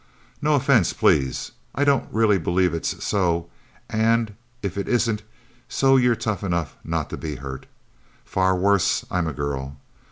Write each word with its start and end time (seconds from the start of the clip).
No 0.41 0.55
offense, 0.55 0.93
please 0.93 1.51
I 1.75 1.83
don't 1.83 2.11
really 2.11 2.39
believe 2.39 2.73
it's 2.73 3.05
so, 3.05 3.51
and 3.87 4.33
if 4.63 4.75
it 4.75 4.87
isn't 4.87 5.21
so 5.69 5.95
you're 5.95 6.15
tough 6.15 6.43
enough 6.43 6.75
not 6.83 7.11
to 7.11 7.17
be 7.17 7.35
hurt. 7.35 7.67
Far 8.25 8.55
worse 8.55 9.05
I'm 9.11 9.27
a 9.27 9.33
girl. 9.33 9.77